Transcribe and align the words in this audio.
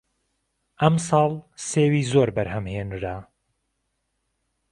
ئەمساڵ 0.81 1.31
سێوی 1.69 2.03
زۆر 2.11 2.29
بەرهەم 2.35 2.65
هێنرا 2.73 3.17